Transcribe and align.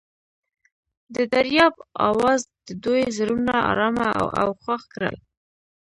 د 1.15 1.17
دریاب 1.33 1.75
اواز 2.09 2.41
د 2.67 2.69
دوی 2.83 3.03
زړونه 3.17 3.55
ارامه 3.69 4.07
او 4.41 4.49
خوښ 4.61 4.81
کړل. 4.93 5.15